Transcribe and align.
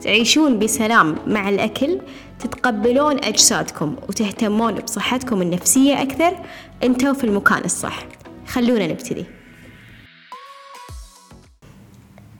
تعيشون 0.00 0.58
بسلام 0.58 1.16
مع 1.26 1.48
الأكل 1.48 2.00
تتقبلون 2.38 3.24
أجسادكم 3.24 3.96
وتهتمون 4.08 4.74
بصحتكم 4.74 5.42
النفسية 5.42 6.02
أكثر. 6.02 6.36
أنتوا 6.82 7.12
في 7.12 7.24
المكان 7.24 7.64
الصح. 7.64 8.06
خلونا 8.46 8.86
نبتدي. 8.86 9.24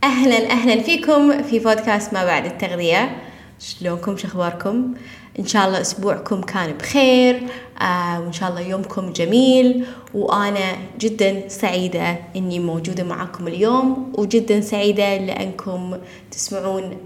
أهلا 0.05 0.51
أهلا 0.51 0.83
فيكم 0.83 1.43
في 1.43 1.59
بودكاست 1.59 2.12
ما 2.12 2.25
بعد 2.25 2.47
التغذية. 2.47 3.17
شلونكم؟ 3.59 4.17
شخباركم 4.17 4.95
إن 5.39 5.47
شاء 5.47 5.67
الله 5.67 5.81
أسبوعكم 5.81 6.41
كان 6.41 6.73
بخير 6.73 7.43
آه 7.81 8.21
وإن 8.21 8.33
شاء 8.33 8.51
الله 8.51 8.61
يومكم 8.61 9.12
جميل. 9.12 9.87
وأنا 10.15 10.77
جدا 11.01 11.48
سعيدة 11.48 12.19
إني 12.37 12.59
موجودة 12.59 13.05
معاكم 13.05 13.48
اليوم 13.48 14.12
وجدا 14.19 14.61
سعيدة 14.61 15.17
لأنكم 15.17 15.97
تسمعون 16.31 16.97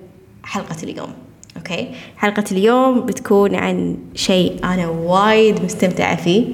حلقة 0.49 0.77
اليوم 0.83 1.09
okay؟ 1.57 1.89
حلقة 2.17 2.45
اليوم 2.53 3.01
بتكون 3.07 3.55
عن 3.55 3.97
شيء 4.15 4.57
أنا 4.65 4.89
وايد 4.89 5.65
مستمتعة 5.65 6.17
فيه. 6.17 6.45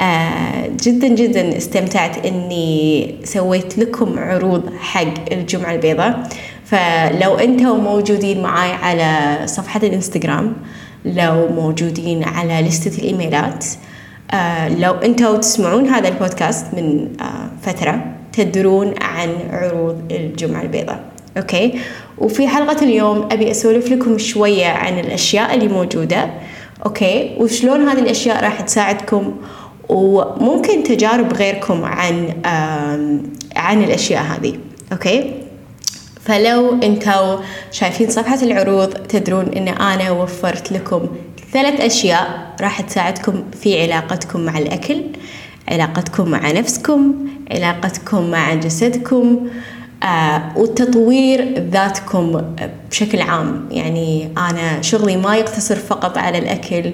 آه 0.00 0.66
جدا 0.82 1.08
جدا 1.08 1.56
استمتعت 1.56 2.26
إني 2.26 3.14
سويت 3.24 3.78
لكم 3.78 4.18
عروض 4.18 4.72
حق 4.78 5.32
الجمعة 5.32 5.74
البيضاء. 5.74 6.28
فلو 6.64 7.34
أنتم 7.34 7.76
موجودين 7.84 8.42
معاي 8.42 8.72
على 8.72 9.38
صفحة 9.46 9.80
الإنستغرام 9.82 10.56
لو 11.04 11.48
موجودين 11.48 12.24
على 12.24 12.60
لستة 12.68 12.98
الإيميلات 12.98 13.64
آه 14.30 14.68
لو 14.68 14.92
أنتم 14.92 15.36
تسمعون 15.40 15.86
هذا 15.86 16.08
البودكاست 16.08 16.66
من 16.74 17.08
آه 17.20 17.50
فترة 17.62 18.04
تدرون 18.32 18.94
عن 19.00 19.28
عروض 19.50 20.02
الجمعة 20.10 20.62
البيضاء 20.62 21.00
okay؟ 21.36 21.78
وفي 22.20 22.48
حلقة 22.48 22.84
اليوم 22.84 23.28
أبي 23.32 23.50
أسولف 23.50 23.92
لكم 23.92 24.18
شوية 24.18 24.66
عن 24.66 24.98
الأشياء 24.98 25.54
اللي 25.54 25.68
موجودة. 25.68 26.30
okay؟ 26.86 27.36
وشلون 27.38 27.88
هذه 27.88 27.98
الأشياء 27.98 28.44
راح 28.44 28.60
تساعدكم؟ 28.60 29.36
وممكن 29.88 30.82
تجارب 30.82 31.32
غيركم 31.32 31.84
عن 31.84 32.32
عن 33.56 33.84
الأشياء 33.84 34.22
هذه. 34.22 34.54
okay؟ 34.92 35.34
فلو 36.24 36.82
أنتوا 36.82 37.38
شايفين 37.72 38.10
صفحة 38.10 38.42
العروض 38.42 38.88
تدرون 38.88 39.46
إن 39.56 39.68
أنا 39.68 40.10
وفرت 40.10 40.72
لكم 40.72 41.08
ثلاث 41.52 41.80
أشياء 41.80 42.54
راح 42.60 42.80
تساعدكم 42.80 43.44
في 43.62 43.82
علاقتكم 43.82 44.40
مع 44.40 44.58
الأكل 44.58 45.02
علاقتكم 45.68 46.28
مع 46.28 46.50
نفسكم 46.50 47.14
علاقتكم 47.50 48.30
مع 48.30 48.54
جسدكم. 48.54 49.48
وتطوير 50.56 51.68
ذاتكم 51.72 52.54
بشكل 52.90 53.20
عام. 53.20 53.68
يعني 53.70 54.28
أنا 54.38 54.82
شغلي 54.82 55.16
ما 55.16 55.36
يقتصر 55.36 55.76
فقط 55.76 56.18
على 56.18 56.38
الأكل 56.38 56.92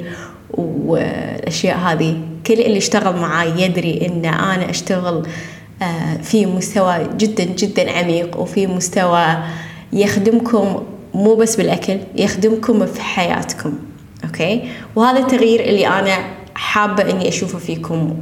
والأشياء 0.59 1.77
هذه. 1.77 2.19
كل 2.47 2.55
اللي 2.55 2.79
اشتغل 2.79 3.17
معاي 3.17 3.63
يدري 3.63 4.07
إن 4.07 4.25
أنا 4.25 4.71
أشتغل 4.71 5.27
آه، 5.83 6.17
في 6.23 6.47
مستوى 6.47 7.09
جدا 7.17 7.45
جدا 7.45 7.91
عميق 7.91 8.41
وفي 8.41 8.67
مستوى 8.67 9.37
يخدمكم 9.93 10.83
مو 11.15 11.35
بس 11.35 11.57
بالأكل 11.57 11.99
يخدمكم 12.17 12.87
في 12.87 13.01
حياتكم. 13.01 13.73
أوكي؟ 14.25 14.69
وهذا 14.97 15.19
التغيير 15.19 15.61
اللي 15.61 15.87
أنا 15.87 16.19
حابة 16.55 17.11
إني 17.11 17.29
أشوفه 17.29 17.59
فيكم 17.59 18.17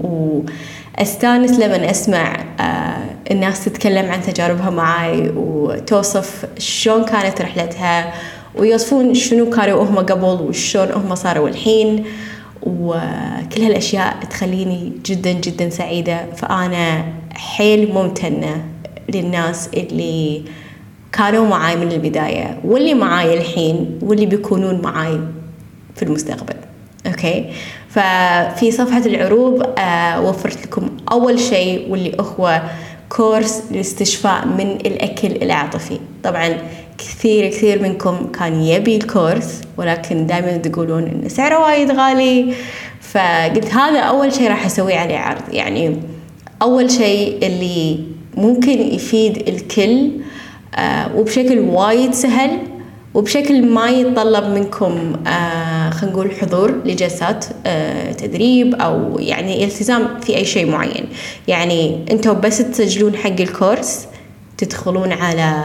واستانس 0.99 1.59
لما 1.59 1.91
أسمع 1.91 2.45
آه، 2.61 3.31
الناس 3.31 3.65
تتكلم 3.65 4.11
عن 4.11 4.23
تجاربها 4.23 4.71
معاي 4.71 5.33
وتوصف 5.37 6.47
شلون 6.59 7.05
كانت 7.05 7.41
رحلتها 7.41 8.13
ويوصفون 8.55 9.15
شنو 9.15 9.51
كانوا 9.51 9.85
هم 9.85 9.97
قبل 9.97 10.25
وشلون 10.25 10.93
هم 10.93 11.15
صاروا 11.15 11.49
الحين. 11.49 12.05
وكل 12.63 13.63
هالأشياء 13.63 14.17
تخليني 14.31 14.93
جدا 15.07 15.33
جدا 15.33 15.71
سعيدة. 15.71 16.27
فأنا 16.37 17.05
حيل 17.35 17.93
ممتنة 17.93 18.65
للناس 19.15 19.69
اللي 19.75 20.43
كانوا 21.13 21.47
معاي 21.47 21.77
من 21.77 21.93
البداية 21.93 22.61
واللي 22.65 22.95
معاي 22.95 23.39
الحين 23.39 23.99
واللي 24.03 24.27
بيكونون 24.27 24.81
معاي 24.83 25.21
في 25.97 26.03
المستقبل. 26.03 26.55
okay؟ 27.07 27.51
ففي 27.95 28.71
صفحة 28.71 29.07
العروض 29.07 29.63
آه 29.79 30.21
وفرت 30.21 30.67
لكم 30.67 30.89
أول 31.13 31.41
شيء 31.41 31.91
واللي 31.91 32.17
هو 32.21 32.63
كورس 33.09 33.63
للاستشفاء 33.71 34.47
من 34.47 34.71
الأكل 34.71 35.43
العاطفي. 35.43 35.99
طبعا 36.25 36.49
كثير 36.99 37.49
كثير 37.49 37.83
منكم 37.83 38.27
كان 38.39 38.63
يبي 38.63 38.97
الكورس 38.97 39.61
ولكن 39.77 40.27
دائما 40.27 40.57
تقولون 40.57 41.03
ان 41.03 41.29
سعره 41.29 41.59
وايد 41.59 41.91
غالي. 41.91 42.55
فقلت 43.01 43.75
هذا 43.75 43.99
أول 44.01 44.33
شيء 44.33 44.49
راح 44.49 44.67
أسوي 44.67 44.95
عليه 44.95 45.19
عرض. 45.19 45.43
يعني 45.53 45.97
أول 46.63 46.91
شيء 46.91 47.47
اللي 47.47 48.01
ممكن 48.37 48.81
يفيد 48.95 49.49
الكل 49.49 50.11
آه 50.75 51.17
وبشكل 51.17 51.59
وايد 51.59 52.15
سهل 52.15 52.51
وبشكل 53.15 53.67
ما 53.67 53.89
يتطلب 53.89 54.45
منكم 54.45 55.13
آه 55.27 55.52
خلينا 55.93 56.17
نقول 56.17 56.31
حضور 56.41 56.81
لجلسات 56.85 57.45
آه 57.67 58.13
تدريب 58.13 58.75
أو 58.75 59.19
يعني 59.19 59.65
التزام 59.65 60.21
في 60.21 60.37
أي 60.37 60.45
شيء 60.45 60.71
معين. 60.71 61.07
يعني 61.49 62.05
أنتم 62.11 62.41
بس 62.41 62.59
تسجلون 62.59 63.17
حق 63.17 63.41
الكورس 63.41 64.07
تدخلون 64.59 65.13
على 65.13 65.65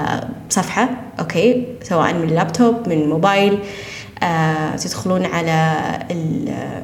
صفحة 0.50 0.90
okay؟ 1.20 1.64
سواء 1.84 2.14
من 2.14 2.30
اللابتوب 2.30 2.76
من 2.90 3.02
الموبايل 3.02 3.60
آه 4.24 4.76
تدخلون 4.76 5.26
على 5.26 5.78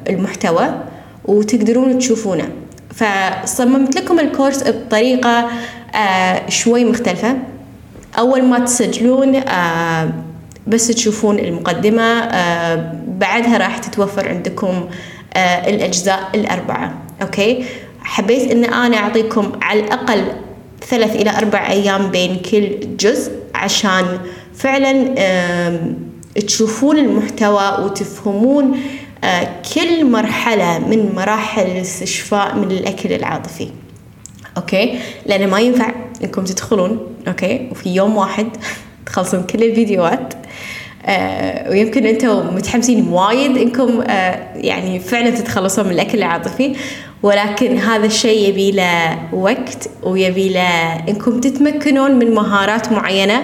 المحتوى 0.08 0.82
وتقدرون 1.24 1.98
تشوفونه. 1.98 2.48
فصممت 2.94 3.96
لكم 3.96 4.20
الكورس 4.20 4.64
بطريقة 4.68 5.48
آه 5.94 6.50
شوي 6.50 6.84
مختلفة. 6.84 7.36
أول 8.18 8.44
ما 8.44 8.58
تسجلون 8.58 9.40
بس 10.66 10.86
تشوفون 10.86 11.38
المقدمة 11.38 12.02
بعدها 13.24 13.58
راح 13.58 13.78
تتوفر 13.78 14.28
عندكم 14.28 14.88
آه 15.34 15.68
الأجزاء 15.70 16.30
الأربعة. 16.34 16.94
أوكي؟ 17.22 17.64
حبيت 18.00 18.50
أن 18.50 18.64
أنا 18.64 18.96
أعطيكم 18.96 19.52
على 19.62 19.80
الأقل 19.80 20.24
ثلاث 20.88 21.16
إلى 21.16 21.30
أربع 21.30 21.70
أيام 21.70 22.10
بين 22.10 22.36
كل 22.36 22.96
جزء 22.96 23.32
عشان 23.54 24.18
فعلا 24.54 25.14
تشوفون 26.46 26.98
المحتوى 26.98 27.84
وتفهمون 27.84 28.80
آه، 29.24 29.48
كل 29.74 30.10
مرحلة 30.10 30.78
من 30.78 31.12
مراحل 31.16 31.62
الاستشفاء 31.62 32.54
من 32.56 32.70
الأكل 32.70 33.12
العاطفي. 33.12 33.68
okay؟ 34.56 34.98
لأن 35.26 35.48
ما 35.48 35.60
ينفع 35.60 35.92
إنكم 36.22 36.44
تدخلون 36.44 36.98
okay؟ 37.28 37.68
وفي 37.70 37.94
يوم 37.94 38.16
واحد 38.16 38.48
تخلصون 39.06 39.42
كل 39.42 39.62
الفيديوهات. 39.62 40.34
آه 41.06 41.70
ويمكن 41.70 42.06
أنتم 42.06 42.54
متحمسين 42.54 43.08
وايد 43.08 43.56
انكم 43.56 44.00
آه 44.00 44.40
يعني 44.56 45.00
فعلا 45.00 45.30
تتخلصون 45.30 45.84
من 45.84 45.92
الأكل 45.92 46.18
العاطفي 46.18 46.76
ولكن 47.22 47.78
هذا 47.78 48.06
الشيء 48.06 48.48
يبي 48.48 48.70
له 48.70 49.18
وقت 49.32 49.88
ويبي 50.02 50.48
له 50.48 50.94
انكم 51.08 51.40
تتمكنون 51.40 52.12
من 52.12 52.34
مهارات 52.34 52.92
معينة 52.92 53.42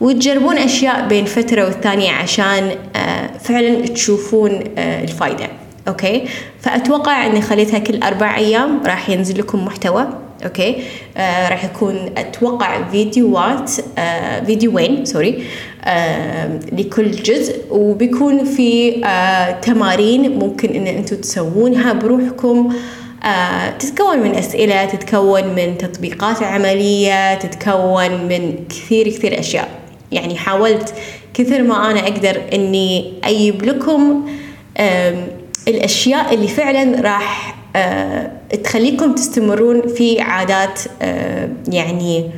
وتجربون 0.00 0.58
أشياء 0.58 1.08
بين 1.08 1.24
فترة 1.24 1.64
والثانية 1.64 2.12
عشان 2.12 2.70
آه 2.96 3.30
فعلا 3.40 3.86
تشوفون 3.86 4.64
آه 4.78 5.02
الفائده 5.04 5.48
okay؟ 5.88 6.24
فأتوقع 6.60 7.26
إني 7.26 7.42
خليتها 7.42 7.78
كل 7.78 8.02
أربع 8.02 8.36
أيام 8.36 8.80
راح 8.86 9.10
ينزل 9.10 9.38
لكم 9.38 9.64
محتوى. 9.64 10.06
okay؟ 10.44 10.76
آه 11.16 11.48
راح 11.48 11.64
يكون 11.64 12.10
أتوقع 12.16 12.82
فيديوهات 12.90 13.72
آه 13.98 14.44
فيديوين 14.44 15.04
sorry. 15.04 15.44
لكل 16.72 17.10
جزء. 17.10 17.54
وبيكون 17.70 18.44
في 18.44 19.04
آه 19.04 19.50
تمارين 19.50 20.38
ممكن 20.38 20.68
إن 20.68 20.86
أنتم 20.86 21.16
تسوونها 21.16 21.92
بروحكم. 21.92 22.72
آه 23.24 23.70
تتكون 23.70 24.18
من 24.18 24.34
أسئلة 24.34 24.84
تتكون 24.84 25.44
من 25.54 25.78
تطبيقات 25.78 26.42
عملية 26.42 27.34
تتكون 27.34 28.10
من 28.28 28.54
كثير 28.68 29.08
كثير 29.08 29.40
أشياء. 29.40 29.68
يعني 30.12 30.36
حاولت 30.36 30.94
كثر 31.34 31.62
ما 31.62 31.90
أنا 31.90 32.00
أقدر 32.00 32.40
أني 32.52 33.12
أجيب 33.24 33.62
لكم 33.64 34.26
الأشياء 35.68 36.34
اللي 36.34 36.48
فعلا 36.48 37.00
راح 37.00 37.54
آه 37.76 38.30
تخليكم 38.64 39.14
تستمرون 39.14 39.82
في 39.88 40.20
عادات 40.20 40.80
آه 41.02 41.48
يعني 41.68 42.30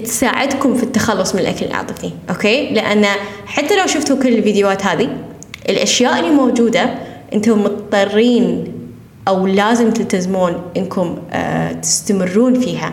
تساعدكم 0.00 0.74
في 0.74 0.82
التخلص 0.82 1.34
من 1.34 1.40
الأكل 1.40 1.66
العاطفي 1.66 2.10
أوكي؟ 2.30 2.70
لأن 2.70 3.06
حتى 3.46 3.76
لو 3.76 3.86
شفتوا 3.86 4.22
كل 4.22 4.28
الفيديوهات 4.28 4.86
هذه 4.86 5.08
الأشياء 5.68 6.18
اللي 6.20 6.30
موجودة 6.30 6.94
أنتم 7.32 7.62
مضطرين 7.62 8.72
أو 9.28 9.46
لازم 9.46 9.90
تلتزمون 9.90 10.62
إنكم 10.76 11.18
آه 11.32 11.72
تستمرون 11.72 12.60
فيها 12.60 12.92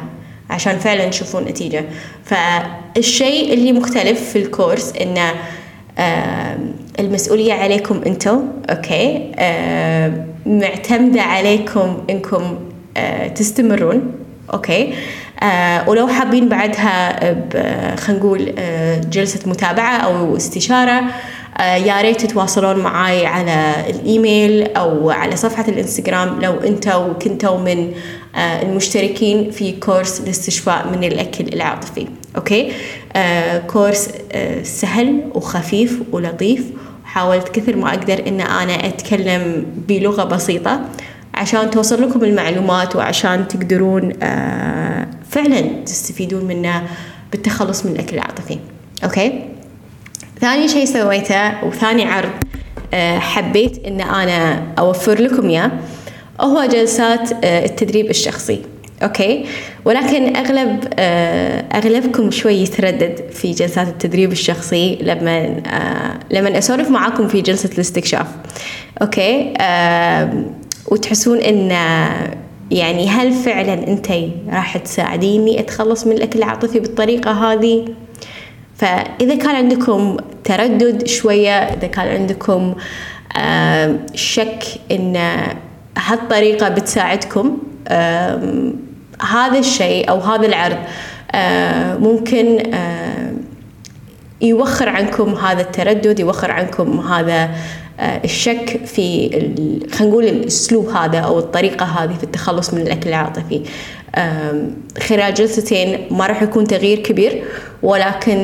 عشان 0.49 0.79
فعلا 0.79 1.09
تشوفون 1.09 1.43
نتيجة. 1.43 1.85
فالشيء 2.25 3.53
اللي 3.53 3.71
مختلف 3.71 4.29
في 4.29 4.39
الكورس 4.39 4.93
انه 5.01 5.33
آه 5.97 6.57
المسؤولية 6.99 7.53
عليكم 7.53 8.01
أنتم 8.05 8.41
okay؟ 8.69 9.31
آه 9.35 10.25
معتمدة 10.45 11.21
عليكم 11.21 11.97
إنكم 12.09 12.59
تستمرون 13.35 14.11
okay؟ 14.53 14.93
آه 15.43 15.89
ولو 15.89 16.07
حابين 16.07 16.49
بعدها 16.49 17.95
خلينا 17.95 18.19
نقول 18.23 18.53
آه 18.57 18.99
جلسة 18.99 19.49
متابعة 19.49 19.97
أو 19.97 20.37
استشارة 20.37 21.01
آه 21.57 21.75
يا 21.75 22.01
ريت 22.01 22.21
تتواصلون 22.21 22.79
معاي 22.79 23.25
على 23.25 23.73
الإيميل 23.89 24.75
أو 24.75 25.09
على 25.09 25.35
صفحة 25.35 25.65
الإنستغرام 25.67 26.41
لو 26.41 26.53
أنتوا 26.53 27.13
كنتوا 27.13 27.57
من 27.57 27.91
آه 28.35 28.61
المشتركين 28.61 29.51
في 29.51 29.71
كورس 29.71 30.19
الاستشفاء 30.19 30.87
من 30.87 31.03
الأكل 31.03 31.45
العاطفي. 31.53 32.07
okay؟ 32.35 32.71
آه 33.15 33.57
كورس 33.59 34.09
آه 34.31 34.63
سهل 34.63 35.21
وخفيف 35.35 35.99
ولطيف. 36.11 36.63
حاولت 37.05 37.49
كثر 37.49 37.75
ما 37.75 37.89
أقدر 37.89 38.27
إن 38.27 38.41
أنا 38.41 38.87
أتكلم 38.87 39.65
بلغة 39.87 40.23
بسيطة 40.23 40.81
عشان 41.33 41.71
توصل 41.71 42.01
لكم 42.09 42.23
المعلومات 42.23 42.95
وعشان 42.95 43.47
تقدرون 43.47 44.13
فعلا 45.29 45.61
تستفيدون 45.85 46.45
منه 46.45 46.83
بالتخلص 47.31 47.85
من 47.85 47.91
الأكل 47.91 48.15
العاطفي. 48.15 48.59
okay؟ 49.03 49.43
ثاني 50.41 50.67
شيء 50.67 50.85
سويته 50.85 51.63
وثاني 51.63 52.03
عرض 52.03 52.29
آه 52.93 53.19
حبيت 53.19 53.85
إن 53.85 54.01
أنا 54.01 54.63
أوفر 54.79 55.21
لكم 55.21 55.49
إياه 55.49 55.71
هو 56.41 56.65
جلسات 56.65 57.31
آه 57.43 57.65
التدريب 57.65 58.09
الشخصي. 58.09 58.61
okay؟ 59.03 59.45
ولكن 59.85 60.35
أغلب 60.35 60.83
آه 60.99 61.59
أغلبكم 61.77 62.31
شوي 62.31 62.53
يتردد 62.53 63.21
في 63.31 63.51
جلسات 63.51 63.87
التدريب 63.87 64.31
الشخصي 64.31 64.95
لما 65.01 65.61
لما 66.31 66.57
أسولف 66.57 66.89
معاكم 66.89 67.27
في 67.27 67.41
جلسة 67.41 67.69
الاستكشاف. 67.73 68.27
okay؟ 69.01 69.53
وتحسون 70.91 71.37
إن 71.37 71.71
يعني 72.71 73.07
هل 73.07 73.31
فعلا 73.33 73.73
أنت 73.73 74.07
راح 74.49 74.77
تساعديني 74.77 75.59
اتخلص 75.59 76.07
من 76.07 76.13
الأكل 76.13 76.39
العاطفي 76.39 76.79
بالطريقة 76.79 77.31
هذه؟ 77.31 77.85
فإذا 78.75 79.35
كان 79.35 79.55
عندكم 79.55 80.17
تردد 80.43 81.07
شوية 81.07 81.51
إذا 81.51 81.87
كان 81.87 82.07
عندكم 82.07 82.75
شك 84.15 84.63
إن 84.91 85.17
هالطريقة 85.97 86.69
بتساعدكم 86.69 87.57
هذا 89.31 89.59
الشيء 89.59 90.09
أو 90.09 90.19
هذا 90.19 90.45
العرض 90.45 90.77
ممكن 92.03 92.71
يوخر 94.41 94.89
عنكم 94.89 95.33
هذا 95.33 95.61
التردد 95.61 96.19
يوخر 96.19 96.51
عنكم 96.51 96.99
هذا 96.99 97.49
الشك 97.99 98.85
في 98.85 99.29
خلينا 99.91 100.11
نقول 100.11 100.25
الأسلوب 100.25 100.89
هذا 100.89 101.19
أو 101.19 101.39
الطريقة 101.39 101.85
هذه 101.85 102.13
في 102.13 102.23
التخلص 102.23 102.73
من 102.73 102.81
الأكل 102.81 103.09
العاطفي. 103.09 103.61
خلال 105.07 105.33
جلستين 105.33 106.07
ما 106.11 106.27
راح 106.27 106.41
يكون 106.41 106.67
تغيير 106.67 106.99
كبير 106.99 107.43
ولكن 107.83 108.43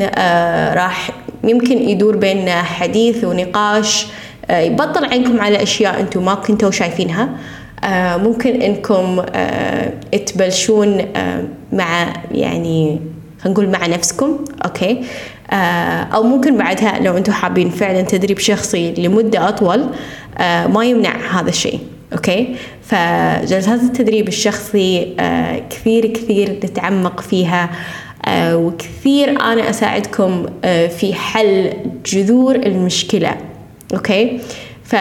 راح 0.74 1.10
يمكن 1.44 1.90
يدور 1.90 2.16
بين 2.16 2.50
حديث 2.50 3.24
ونقاش 3.24 4.07
يبطل 4.50 5.06
عينكم 5.06 5.42
على 5.42 5.63
أشياء 5.63 6.00
أنتم 6.00 6.25
ما 6.25 6.36
كنتوا 6.36 6.72
شايفينها. 6.72 7.30
ممكن 8.18 8.62
إنكم 8.62 9.25
تبلشون 10.25 11.01
مع 11.74 12.13
يعني 12.31 13.00
خلينا 13.44 13.60
نقول 13.60 13.69
مع 13.69 13.88
نفسكم 13.88 14.40
okay؟ 14.65 15.04
أو 16.13 16.24
ممكن 16.24 16.57
بعدها 16.57 17.00
لو 17.00 17.18
أنتم 17.18 17.31
حابين 17.34 17.69
فعلا 17.69 18.01
تدريب 18.01 18.40
شخصي 18.40 18.94
لمدة 18.98 19.50
أطول 19.50 19.86
ما 20.74 20.86
يمنع 20.86 21.40
هذا 21.40 21.50
الشيء 21.50 21.80
okay؟ 22.13 22.56
فجلسات 22.84 23.81
التدريب 23.81 24.28
الشخصي 24.28 25.16
كثير 25.69 26.07
كثير 26.07 26.51
نتعمق 26.51 27.22
فيها 27.22 27.69
وكثير 28.30 29.30
أنا 29.30 29.69
أساعدكم 29.69 30.46
في 31.00 31.13
حل 31.13 31.74
جذور 32.06 32.56
المشكلة 32.56 33.36
أوكي؟ 33.94 34.39
ف 34.84 34.96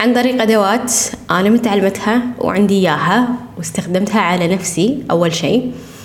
عن 0.00 0.14
طريق 0.14 0.42
أدوات 0.42 0.92
أنا 1.30 1.50
متعلمتها 1.50 2.22
وعندي 2.38 2.74
إياها 2.74 3.28
واستخدمتها 3.58 4.20
على 4.20 4.48
نفسي 4.48 4.98
أول 5.10 5.34
شيء. 5.34 5.72
آه 5.72 5.95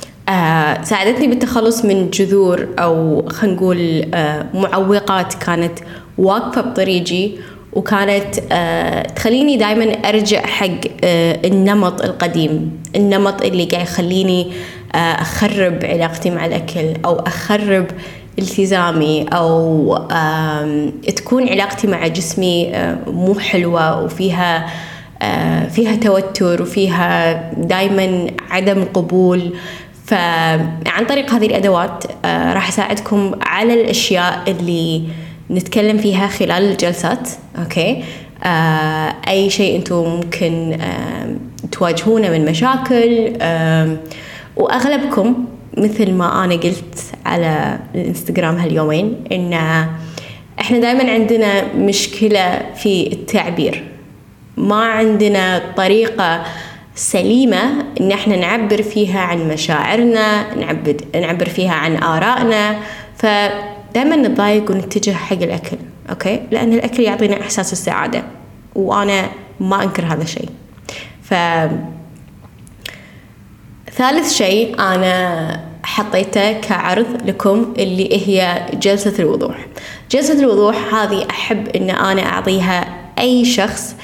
ساعدتني 0.83 1.28
بالتخلص 1.28 1.86
من 1.86 2.10
جذور 2.10 2.68
أو 2.80 3.25
خلينا 3.30 3.56
نقول 3.56 4.06
آه 4.13 4.45
معوقات 4.54 5.33
كانت 5.33 5.80
واقفة 6.18 6.62
بطريقي 6.62 7.31
وكانت 7.74 8.36
آه 8.51 9.01
تخليني 9.01 9.57
دائما 9.57 9.83
أرجع 9.94 10.45
حق 10.45 10.68
آه 11.04 11.39
النمط 11.48 12.01
القديم 12.01 12.81
النمط 12.95 13.42
اللي 13.42 13.66
قاعد 13.66 13.83
يخليني 13.86 14.51
آه 14.95 14.98
أخرب 14.98 15.80
علاقتي 15.86 16.30
مع 16.30 16.45
الأكل 16.45 16.94
أو 17.06 17.19
أخرب 17.19 17.86
التزامي 18.39 19.25
أو 19.34 19.98
تكون 21.16 21.50
علاقتي 21.50 21.88
مع 21.88 22.07
جسمي 22.07 22.72
مو 23.07 23.39
حلوة 23.39 24.04
وفيها 24.04 24.66
فيها 25.69 25.95
توتر 25.95 26.62
وفيها 26.62 27.34
دائما 27.57 28.27
عدم 28.50 28.84
قبول. 28.94 29.54
فعن 30.12 31.06
طريق 31.10 31.34
هذه 31.34 31.46
الأدوات 31.46 32.04
راح 32.25 32.68
أساعدكم 32.68 33.31
على 33.42 33.74
الأشياء 33.74 34.44
اللي 34.48 35.04
نتكلم 35.52 35.98
فيها 35.98 36.28
خلال 36.28 36.72
الجلسات 36.72 37.30
أوكي؟ 37.60 38.04
أي 39.28 39.50
شيء 39.50 39.75
أنتم 39.75 39.96
ممكن 39.96 40.78
تواجهونه 41.72 42.30
من 42.30 42.46
مشاكل 42.46 43.34
وأغلبكم 44.56 45.46
مثل 45.77 46.12
ما 46.13 46.44
أنا 46.44 46.53
قلت 46.53 47.00
على 47.25 47.80
الإنستغرام 47.96 48.56
هاليومين 48.58 49.15
إن 49.32 49.53
إحنا 50.60 50.80
دائما 50.80 51.12
عندنا 51.12 51.74
مشكلة 51.75 52.62
في 52.75 53.08
التعبير. 53.13 53.84
ما 54.58 54.86
عندنا 54.86 55.62
طريقة 55.77 56.44
سليمة 57.01 57.86
إن 58.01 58.12
إحنا 58.12 58.36
نعبر 58.36 58.81
فيها 58.84 59.20
عن 59.20 59.48
مشاعرنا 59.48 60.55
نعبر 60.55 60.96
نعبر 61.15 61.50
فيها 61.50 61.74
عن 61.74 62.03
آرائنا. 62.03 62.79
فدائما 63.17 64.15
نتضايق 64.15 64.72
ونتجه 64.72 65.12
حق 65.12 65.41
الأكل 65.41 65.77
okay؟ 66.10 66.41
لأن 66.51 66.74
الأكل 66.74 67.03
يعطينا 67.03 67.41
إحساس 67.41 67.74
السعادة 67.74 68.24
وأنا 68.75 69.29
ما 69.60 69.84
أنكر 69.84 70.05
هذا 70.05 70.24
الشيء. 70.24 70.50
ف 71.24 71.34
ثالث 73.91 74.34
شيء 74.34 74.79
أنا 74.79 75.60
حطيته 75.84 76.51
كعرض 76.51 77.22
لكم 77.25 77.74
اللي 77.77 78.27
هي 78.27 78.65
جلسة 78.74 79.13
الوضوح. 79.20 79.65
جلسة 80.12 80.39
الوضوح 80.39 80.93
هذه 80.93 81.25
أحب 81.29 81.67
أن 81.67 81.89
أنا 81.89 82.22
أعطيها 82.22 82.86
أي 83.20 83.46
شخص 83.46 83.96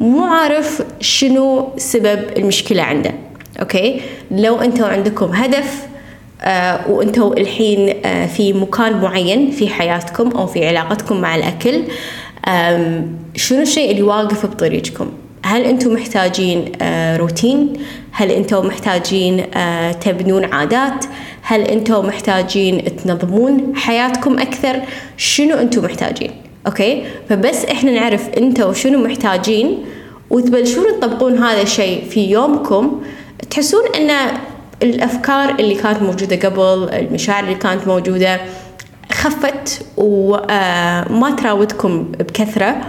مو 0.00 0.24
عارف 0.24 0.82
شنو 1.00 1.68
سبب 1.76 2.20
المشكلة 2.36 2.82
عنده. 2.82 3.14
okay؟ 3.60 4.00
لو 4.30 4.56
أنتوا 4.60 4.86
عندكم 4.86 5.26
هدف 5.26 5.86
آه 6.42 6.90
وأنتوا 6.90 7.40
الحين 7.40 7.94
آه 8.06 8.26
في 8.26 8.52
مكان 8.52 9.00
معين 9.00 9.50
في 9.50 9.68
حياتكم 9.68 10.30
أو 10.30 10.46
في 10.46 10.68
علاقتكم 10.68 11.20
مع 11.20 11.36
الأكل 11.36 11.82
شنو 13.36 13.62
الشيء 13.62 13.90
اللي 13.90 14.02
واقف 14.02 14.46
بطريقكم؟ 14.46 15.12
هل 15.44 15.62
أنتم 15.62 15.92
محتاجين 15.92 16.72
آه 16.82 17.16
روتين؟ 17.16 17.72
هل 18.12 18.30
أنتم 18.30 18.66
محتاجين 18.66 19.44
آه 19.54 19.92
تبنون 19.92 20.44
عادات؟ 20.44 21.04
هل 21.42 21.60
أنتم 21.60 22.06
محتاجين 22.06 22.96
تنظمون 22.96 23.76
حياتكم 23.76 24.38
أكثر؟ 24.38 24.80
شنو 25.16 25.56
أنتم 25.56 25.84
محتاجين؟ 25.84 26.30
أوكي؟ 26.66 27.04
فبس 27.28 27.64
إحنا 27.64 27.90
نعرف 27.90 28.28
أنتم 28.28 28.74
شنو 28.74 28.98
محتاجين 29.04 29.84
وتبلشون 30.30 30.84
تطبقون 31.00 31.38
هذا 31.38 31.62
الشيء 31.62 32.04
في 32.10 32.30
يومكم. 32.30 33.02
تحسون 33.50 33.82
أن 33.96 34.10
الأفكار 34.82 35.50
اللي 35.50 35.74
كانت 35.74 36.02
موجودة 36.02 36.36
قبل 36.48 36.88
المشاعر 36.94 37.44
اللي 37.44 37.54
كانت 37.54 37.86
موجودة 37.86 38.40
خفت 39.12 39.86
وما 39.96 41.36
تراودكم 41.38 42.04
بكثرة. 42.04 42.80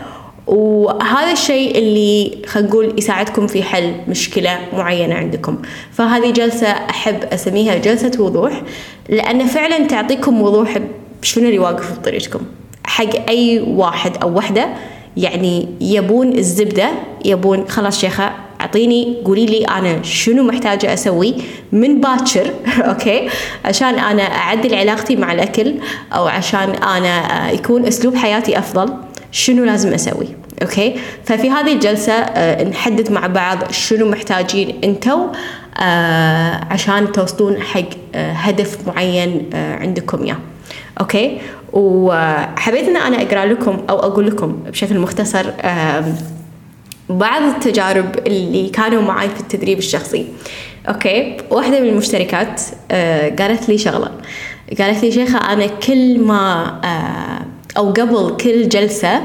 وهذا 0.48 1.32
الشيء 1.32 1.78
اللي 1.78 2.38
خلينا 2.48 2.70
نقول 2.70 2.94
يساعدكم 2.98 3.48
في 3.48 3.64
حل 3.64 3.96
مشكلة 4.08 4.60
معينة 4.74 5.16
عندكم. 5.16 5.62
فهذه 5.92 6.32
جلسة 6.32 6.68
أحب 6.68 7.24
أسميها 7.24 7.76
جلسة 7.78 8.12
وضوح 8.20 8.62
لأن 9.10 9.46
فعلا 9.46 9.88
تعطيكم 9.88 10.42
وضوح 10.42 10.78
شنو 11.22 11.46
اللي 11.46 11.60
واقف 11.60 12.00
بطريقكم 12.00 12.40
حق 12.92 13.30
أي 13.30 13.60
واحد 13.60 14.18
أو 14.24 14.38
وحدة. 14.38 14.68
يعني 15.18 15.68
يبون 15.82 16.38
الزبدة 16.38 16.90
يبون 17.26 17.68
خلاص 17.68 18.00
شيخة 18.00 18.32
أعطيني 18.62 19.18
قولي 19.26 19.46
لي 19.46 19.66
أنا 19.66 20.04
شنو 20.04 20.44
محتاجة 20.44 20.94
أسوي 20.94 21.36
من 21.72 22.02
باكر 22.02 22.52
okay؟ 22.90 23.30
عشان 23.66 24.00
أنا 24.00 24.24
أعدل 24.24 24.76
علاقتي 24.76 25.16
مع 25.16 25.32
الأكل 25.32 25.74
أو 26.14 26.28
عشان 26.28 26.70
أنا 26.70 27.52
يكون 27.52 27.86
أسلوب 27.86 28.16
حياتي 28.16 28.60
أفضل. 28.60 28.94
شنو 29.32 29.64
لازم 29.64 29.94
أسوي؟ 29.94 30.28
okay؟ 30.62 30.96
ففي 31.26 31.50
هذه 31.50 31.74
الجلسة 31.74 32.14
آه، 32.14 32.64
نحدد 32.64 33.12
مع 33.12 33.28
بعض 33.28 33.72
شنو 33.72 34.06
محتاجين 34.10 34.80
أنتو 34.84 35.28
آه، 35.78 36.62
عشان 36.72 37.12
توصلون 37.12 37.62
حق 37.62 37.90
آه، 38.16 38.32
هدف 38.32 38.88
معين 38.88 39.50
عندكم 39.54 40.24
إياه. 40.24 40.38
okay؟ 41.00 41.38
وحبيت 41.74 42.88
إن 42.88 42.98
أنا 42.98 43.22
أقرأ 43.22 43.46
لكم 43.46 43.82
أو 43.90 44.00
أقول 44.00 44.28
لكم 44.28 44.60
بشكل 44.68 45.00
مختصر 45.00 45.46
بعض 47.10 47.42
التجارب 47.42 48.28
اللي 48.28 48.70
كانوا 48.70 49.02
معي 49.02 49.30
في 49.30 49.40
التدريب 49.40 49.78
الشخصي. 49.78 50.28
okay؟ 50.88 51.38
واحدة 51.50 51.80
من 51.80 51.90
المشتركات 51.90 52.62
قالت 53.40 53.70
لي 53.70 53.78
شغلة. 53.78 54.12
قالت 54.80 55.04
لي 55.04 55.12
شيخة 55.12 55.54
أنا 55.54 55.68
كل 55.68 56.20
ما 56.20 56.72
أو 57.78 57.92
قبل 57.92 58.38
كل 58.38 58.70
جلسة 58.70 59.22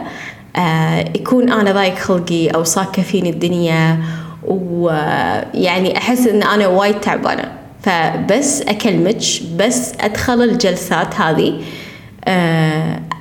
آه، 0.56 1.04
يكون 1.14 1.52
أنا 1.52 1.72
ضايق 1.72 1.94
خلقي 1.94 2.48
أو 2.48 2.64
صاكه 2.64 3.02
فيني 3.02 3.30
الدنيا 3.30 3.98
ويعني 4.46 5.98
أحس 5.98 6.26
إن 6.26 6.42
أنا 6.42 6.66
وايد 6.66 7.00
تعبانة. 7.00 7.52
فبس 7.82 8.62
أكلمك 8.62 9.22
بس 9.56 9.92
أدخل 10.00 10.42
الجلسات 10.42 11.14
هذه. 11.14 11.48
آه، 11.48 11.60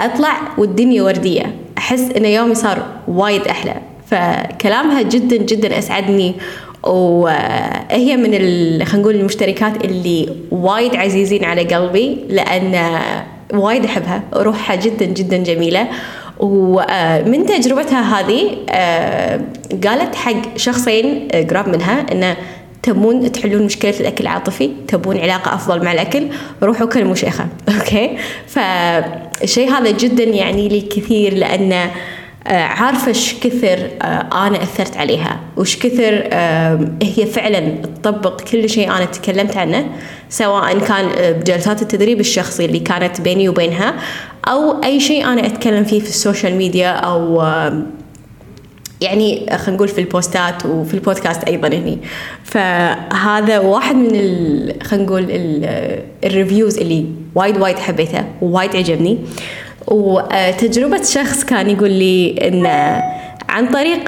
أطلع 0.02 0.38
والدنيا 0.58 1.04
وردية. 1.04 1.56
أحس 1.78 2.12
إن 2.18 2.26
يومي 2.26 2.56
صار 2.56 2.86
وايد 3.08 3.48
أحلى. 3.48 3.76
فكلامها 4.08 5.02
جدا 5.02 5.38
جدا 5.38 5.78
أسعدني 5.80 6.36
وهي 6.84 8.18
من 8.18 8.32
خلينا 8.86 9.02
نقول 9.02 9.16
المشتركات 9.16 9.86
اللي 9.86 10.30
وايد 10.52 10.96
عزيزين 10.96 11.44
على 11.44 11.64
قلبي 11.64 12.18
لأن 12.30 13.00
وايد 13.54 13.86
أحبها. 13.86 14.24
روحها 14.34 14.76
جدا 14.76 15.06
جدا 15.06 15.38
جميلة. 15.38 15.88
ومن 16.40 17.46
تجربتها 17.46 18.20
هذه 18.20 18.58
آه، 18.70 19.42
قالت 19.88 20.16
حق 20.16 20.58
شخصين 20.58 21.28
آه، 21.32 21.44
قراب 21.44 21.68
منها 21.68 22.06
إنه 22.12 22.38
تبون 22.86 23.32
تحلون 23.32 23.64
مشكلة 23.64 24.00
الأكل 24.00 24.24
العاطفي 24.24 24.72
تبون 24.88 25.18
علاقة 25.18 25.54
أفضل 25.54 25.86
مع 25.86 25.92
الأكل 25.92 26.28
روحوا 26.64 26.88
كلموا 26.88 27.16
شيخة. 27.16 27.48
أوكي؟ 27.76 28.18
فالشيء 28.48 29.72
هذا 29.72 29.92
جدا 29.92 30.24
يعني 30.24 30.68
لي 30.68 30.82
كثير 30.82 31.34
لأنه 31.34 31.92
آه، 32.48 32.64
عارفة 32.64 33.08
إيش 33.08 33.34
كثر 33.34 33.90
أنا 34.34 34.64
أثرت 34.64 34.98
عليها 34.98 35.40
وش 35.58 35.78
كثر 35.78 36.14
هي 37.04 37.26
فعلا 37.26 37.60
تطبق 38.04 38.42
كل 38.42 38.70
شيء 38.70 38.92
أنا 38.92 39.06
تكلمت 39.06 39.58
عنه 39.58 39.86
سواء 40.30 40.80
كان 40.80 41.34
بجلسات 41.34 41.82
التدريب 41.82 42.20
الشخصي 42.20 42.66
اللي 42.66 42.80
كانت 42.80 43.22
بيني 43.22 43.50
وبينها 43.50 43.94
أو 44.48 44.84
أي 44.84 45.00
شيء 45.00 45.26
أنا 45.26 45.46
أتكلم 45.46 45.84
فيه 45.84 46.00
في 46.00 46.10
ال 46.10 46.16
social 46.16 46.56
media 46.56 46.90
أو 46.90 47.42
يعني 49.06 49.46
خلينا 49.52 49.72
نقول 49.72 49.88
في 49.88 50.02
البوستات 50.02 50.66
وفي 50.66 50.94
البودكاست 50.94 51.44
أيضا 51.44 51.68
هني. 51.68 51.98
فهذا 52.44 53.60
واحد 53.60 53.96
من 53.96 54.12
خلينا 54.84 55.06
نقول 55.06 55.28
ال 56.24 56.30
reviews 56.30 56.78
اللي 56.78 57.06
وايد 57.36 57.58
وايد 57.58 57.80
حبيته 57.80 58.24
ووايد 58.42 58.76
عجبني. 58.76 59.18
وتجربة 59.88 61.04
شخص 61.04 61.44
كان 61.44 61.70
يقول 61.70 61.92
لي 61.92 62.36
إن 62.48 62.66
عن 63.50 63.68
طريق 63.68 64.00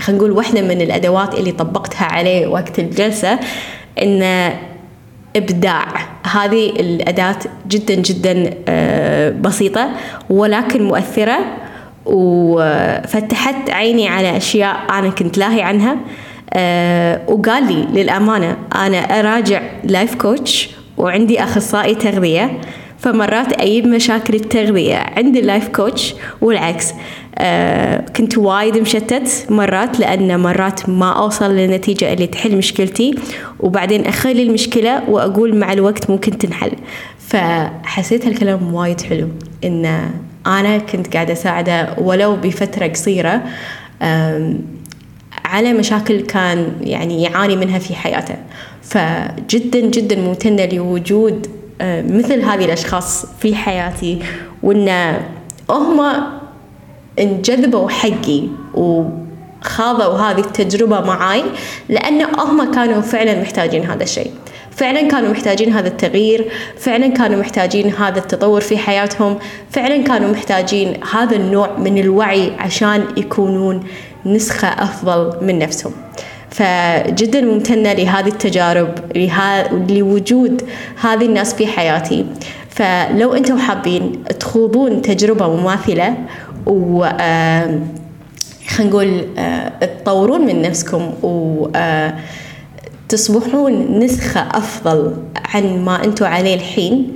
خلينا 0.00 0.18
نقول 0.18 0.30
واحدة 0.30 0.62
من 0.62 0.80
الأدوات 0.80 1.34
اللي 1.34 1.52
طبقتها 1.52 2.04
عليه 2.04 2.46
وقت 2.46 2.78
الجلسة 2.78 3.38
إن 4.02 4.52
إبداع. 5.36 5.86
هذه 6.32 6.70
الأداة 6.70 7.36
جدا 7.68 7.94
جدا 7.94 8.54
آه، 8.68 9.30
بسيطة 9.30 9.90
ولكن 10.30 10.82
مؤثرة. 10.82 11.38
وفتحت 12.06 13.70
عيني 13.70 14.08
على 14.08 14.36
أشياء 14.36 14.76
أنا 14.90 15.10
كنت 15.10 15.38
لاهي 15.38 15.62
عنها. 15.62 15.96
آه، 16.52 17.20
وقال 17.28 17.66
لي 17.66 18.02
للأمانة 18.02 18.56
أنا 18.74 18.98
أراجع 18.98 19.62
life 19.84 20.14
coach 20.14 20.70
وعندي 20.96 21.42
أخصائي 21.42 21.94
تغذية 21.94 22.60
فمرات 22.98 23.60
أجيب 23.60 23.86
مشاكل 23.86 24.34
التغذية 24.34 24.96
عند 24.96 25.36
ال 25.36 25.42
life 25.42 25.68
coach 25.68 26.14
والعكس. 26.40 26.92
آه 27.38 28.04
كنت 28.16 28.38
وايد 28.38 28.78
مشتت 28.78 29.46
مرات 29.50 30.00
لأن 30.00 30.40
مرات 30.40 30.88
ما 30.88 31.12
أوصل 31.12 31.50
للنتيجة 31.50 32.12
اللي 32.12 32.26
تحل 32.26 32.56
مشكلتي 32.56 33.14
وبعدين 33.60 34.06
أخلي 34.06 34.42
المشكلة 34.42 35.10
وأقول 35.10 35.56
مع 35.56 35.72
الوقت 35.72 36.10
ممكن 36.10 36.38
تنحل. 36.38 36.72
فحسيت 37.18 38.26
هالكلام 38.26 38.74
وايد 38.74 39.00
حلو 39.00 39.28
إن 39.64 40.10
أنا 40.46 40.78
كنت 40.78 41.14
قاعدة 41.14 41.32
أساعده 41.32 41.94
ولو 41.98 42.36
بفترة 42.36 42.86
قصيرة 42.86 43.42
على 45.44 45.72
مشاكل 45.72 46.20
كان 46.20 46.72
يعني 46.80 47.22
يعاني 47.22 47.56
منها 47.56 47.78
في 47.78 47.94
حياته. 47.94 48.36
فجدا 48.82 49.80
جدا 49.80 50.16
ممتنة 50.20 50.64
لوجود 50.64 51.46
آه، 51.80 52.02
مثل 52.02 52.42
هذه 52.42 52.64
الأشخاص 52.64 53.26
في 53.40 53.54
حياتي 53.54 54.18
وإن 54.62 55.16
هم 55.70 56.00
انجذبوا 57.18 57.88
حقي 57.88 58.42
وخاضوا 59.62 60.18
هذه 60.18 60.40
التجربة 60.40 61.00
معاي 61.00 61.42
لأن 61.88 62.22
هم 62.22 62.72
كانوا 62.72 63.00
فعلا 63.00 63.40
محتاجين 63.40 63.84
هذا 63.84 64.02
الشيء. 64.02 64.30
فعلا 64.76 65.08
كانوا 65.08 65.30
محتاجين 65.30 65.72
هذا 65.72 65.88
التغيير 65.88 66.50
فعلا 66.78 67.06
كانوا 67.06 67.40
محتاجين 67.40 67.94
هذا 67.94 68.18
التطور 68.18 68.60
في 68.60 68.78
حياتهم 68.78 69.38
فعلا 69.70 69.96
كانوا 70.02 70.30
محتاجين 70.30 71.00
هذا 71.12 71.36
النوع 71.36 71.78
من 71.78 71.98
الوعي 71.98 72.52
عشان 72.58 73.04
يكونون 73.16 73.84
نسخة 74.26 74.68
أفضل 74.68 75.36
من 75.42 75.58
نفسهم. 75.58 75.92
فجدا 76.50 77.40
ممتنة 77.40 77.92
لهذه 77.92 78.28
التجارب 78.28 78.88
لوجود 79.90 80.62
هذه 81.00 81.24
الناس 81.24 81.54
في 81.54 81.66
حياتي. 81.66 82.26
فلو 82.70 83.34
أنتم 83.34 83.58
حابين 83.58 84.24
تخوضون 84.40 85.02
تجربة 85.02 85.56
مماثلة 85.56 86.14
و 86.66 87.06
خلينا 88.80 88.90
نقول 88.90 89.24
تطورون 89.80 90.46
من 90.46 90.62
نفسكم 90.62 91.12
و 91.22 91.66
تصبحون 93.08 93.98
نسخة 93.98 94.40
أفضل 94.40 95.16
عن 95.54 95.84
ما 95.84 96.04
أنتم 96.04 96.26
عليه 96.26 96.54
الحين. 96.54 97.14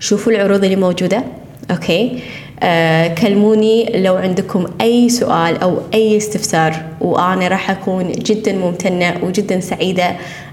شوفوا 0.00 0.32
العروض 0.32 0.64
اللي 0.64 0.76
موجودة 0.76 1.24
أوكي؟ 1.70 2.18
آه 2.62 3.14
كلموني 3.14 4.02
لو 4.02 4.16
عندكم 4.16 4.66
أي 4.80 5.08
سؤال 5.08 5.58
أو 5.62 5.78
أي 5.94 6.16
استفسار 6.16 6.74
وأنا 7.00 7.48
راح 7.48 7.70
أكون 7.70 8.12
جدا 8.12 8.52
ممتنة 8.52 9.14
وجدا 9.22 9.60
سعيدة 9.60 10.04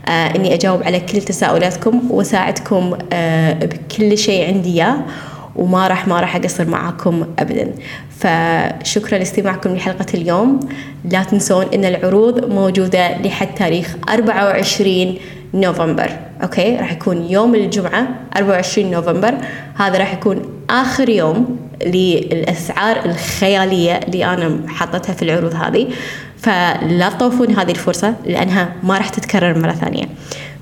آه 0.08 0.36
إني 0.36 0.54
أجاوب 0.54 0.84
على 0.84 1.00
كل 1.00 1.22
تساؤلاتكم 1.22 2.02
وأساعدكم 2.12 2.98
آه 3.14 3.54
بكل 3.54 4.18
شيء 4.18 4.48
عندي 4.48 4.74
إياه. 4.74 4.98
وما 5.58 5.88
راح 5.88 6.08
ما 6.08 6.20
راح 6.22 6.36
أقصر 6.36 6.68
معاكم 6.68 7.26
أبدا. 7.40 7.72
فشكرا 8.20 9.18
لاستماعكم 9.18 9.76
لحلقة 9.76 10.06
اليوم. 10.14 10.60
لا 11.12 11.24
تنسون 11.24 11.66
أن 11.74 11.86
العروض 11.86 12.52
موجودة 12.52 13.18
لحد 13.18 13.56
تاريخ 13.56 13.96
24 14.10 15.18
نوفمبر. 15.54 16.10
أوكي؟ 16.44 16.76
راح 16.76 16.92
يكون 16.92 17.24
يوم 17.30 17.56
الجمعة 17.56 18.08
24 18.38 18.92
نوفمبر. 18.92 19.34
هذا 19.76 19.98
راح 19.98 20.14
يكون 20.14 20.42
آخر 20.70 21.10
يوم 21.10 21.58
للأسعار 21.86 23.06
الخيالية 23.06 23.94
اللي 23.98 24.26
أنا 24.26 24.60
حطتها 24.68 25.14
في 25.14 25.22
العروض 25.22 25.56
هذه. 25.56 25.88
فلا 26.38 27.10
تطوفون 27.10 27.56
هذه 27.56 27.72
الفرصة 27.72 28.14
لأنها 28.26 28.74
ما 28.84 28.98
راح 28.98 29.10
تتكرر 29.10 29.60
مرة 29.60 29.72
ثانية. 29.72 30.06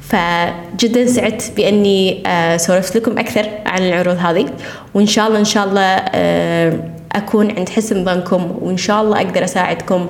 فجدا 0.10 1.08
سعدت 1.08 1.52
بأني 1.58 2.24
آه، 2.28 2.58
سولفت 2.58 2.98
لكم 2.98 3.18
أكثر 3.18 3.50
عن 3.66 3.82
العروض 3.82 4.18
هذه 4.18 4.50
وإن 4.94 5.06
شاء 5.06 5.28
الله 5.28 5.40
إن 5.40 5.46
شاء 5.46 5.68
الله 5.68 5.82
آه، 5.82 6.80
أكون 7.12 7.52
عند 7.52 7.70
حسن 7.70 8.06
ظنكم 8.06 8.58
وإن 8.62 8.78
شاء 8.78 9.02
الله 9.02 9.18
أقدر 9.18 9.44
أساعدكم 9.44 10.08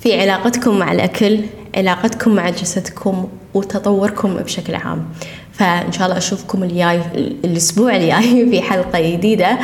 في 0.00 0.20
علاقتكم 0.20 0.78
مع 0.78 0.92
الأكل 0.92 1.40
علاقتكم 1.76 2.34
مع 2.34 2.50
جسدكم 2.50 3.28
وتطوركم 3.54 4.34
بشكل 4.34 4.74
عام. 4.74 5.04
فإن 5.52 5.92
شاء 5.92 6.06
الله 6.06 6.18
أشوفكم 6.18 6.62
الجاي 6.62 7.00
الأسبوع 7.44 7.96
الجاي 7.96 8.46
في 8.50 8.62
حلقة 8.62 9.12
جديدة. 9.12 9.58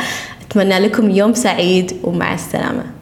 أتمنى 0.47 0.79
لكم 0.79 1.09
يوم 1.09 1.33
سعيد 1.33 1.93
ومع 2.03 2.33
السلامة. 2.33 3.00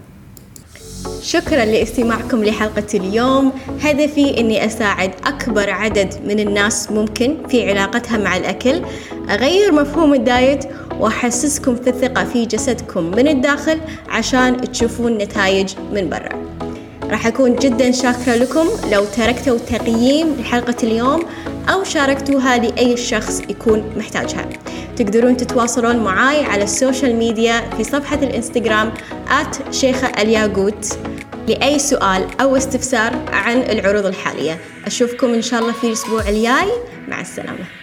شكرا 1.21 1.65
لاستماعكم 1.65 2.43
لحلقة 2.43 2.88
اليوم. 2.93 3.51
هدفي 3.81 4.39
أني 4.39 4.65
أساعد 4.65 5.11
أكبر 5.25 5.69
عدد 5.69 6.13
من 6.27 6.39
الناس 6.39 6.91
ممكن 6.91 7.38
في 7.49 7.69
علاقتها 7.69 8.17
مع 8.17 8.38
الأكل. 8.38 8.81
أغير 9.29 9.71
مفهوم 9.71 10.13
ال 10.13 10.24
diet 10.24 10.65
وأحسسكم 10.99 11.75
في 11.75 11.89
الثقة 11.89 12.23
في 12.23 12.45
جسدكم 12.45 13.03
من 13.03 13.27
الداخل 13.27 13.79
عشان 14.09 14.71
تشوفون 14.71 15.17
نتائج 15.17 15.73
من 15.93 16.09
برا. 16.09 16.29
راح 17.09 17.27
أكون 17.27 17.55
جدا 17.55 17.91
شاكرة 17.91 18.35
لكم. 18.35 18.67
لو 18.91 19.05
تركتوا 19.17 19.57
تقييم 19.57 20.35
لحلقة 20.39 20.75
اليوم 20.83 21.23
أو 21.69 21.83
شاركتوها 21.83 22.57
لأي 22.57 22.97
شخص 22.97 23.41
يكون 23.49 23.93
محتاجها. 23.97 24.49
تقدرون 24.97 25.38
تتواصلون 25.38 25.97
معاي 25.97 26.43
على 26.45 26.63
ال 26.63 26.71
social 26.71 27.15
media 27.15 27.69
في 27.77 27.83
صفحة 27.83 28.15
الإنستغرام 28.15 28.93
آت 29.27 29.73
شيخة 29.73 30.07
الياقوت 30.21 30.97
لأي 31.47 31.79
سؤال 31.79 32.41
أو 32.41 32.55
استفسار 32.55 33.25
عن 33.31 33.57
العروض 33.57 34.05
الحالية. 34.05 34.57
أشوفكم 34.85 35.33
إن 35.33 35.41
شاء 35.41 35.59
الله 35.59 35.71
في 35.71 35.88
الأسبوع 35.88 36.29
الجاي. 36.29 36.71
مع 37.07 37.21
السلامة. 37.21 37.78